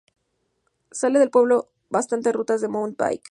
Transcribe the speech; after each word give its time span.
Sale 0.91 1.19
del 1.19 1.29
pueblo 1.29 1.69
bastantes 1.91 2.33
rutas 2.33 2.59
de 2.59 2.69
Mountain 2.69 2.95
Bike. 3.11 3.19